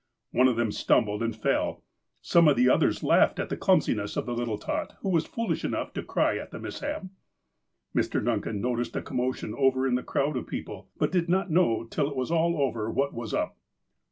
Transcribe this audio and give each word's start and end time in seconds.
One 0.31 0.47
of 0.47 0.55
them 0.55 0.71
stumbled 0.71 1.21
and 1.21 1.35
fell. 1.35 1.83
Some 2.23 2.47
of 2.47 2.57
the 2.57 2.67
others 2.67 3.03
laughed 3.03 3.37
at 3.39 3.49
the 3.49 3.55
clumsiness 3.55 4.17
of 4.17 4.25
the 4.25 4.33
little 4.33 4.57
tot, 4.57 4.95
who 5.01 5.09
was 5.09 5.27
foolish 5.27 5.63
enough 5.63 5.93
to 5.93 6.01
cry 6.01 6.37
at 6.39 6.49
the 6.49 6.57
mishap. 6.57 7.03
Mr. 7.95 8.25
Duncan 8.25 8.59
noticed 8.61 8.95
a 8.95 9.03
commotion 9.03 9.53
over 9.55 9.85
in 9.85 9.93
the 9.93 10.01
crowd 10.01 10.37
of 10.37 10.47
people; 10.47 10.89
but 10.97 11.11
did 11.11 11.29
not 11.29 11.51
know 11.51 11.83
till 11.83 12.09
it 12.09 12.15
was 12.17 12.31
all 12.31 12.57
over 12.59 12.89
what 12.89 13.13
was 13.13 13.31
up. 13.31 13.57